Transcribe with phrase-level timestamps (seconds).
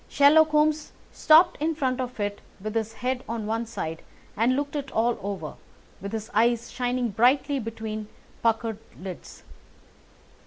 [0.09, 4.01] Sherlock Holmes stopped in front of it with his head on one side
[4.35, 5.57] and looked it all over,
[6.01, 8.07] with his eyes shining brightly between
[8.41, 9.43] puckered lids.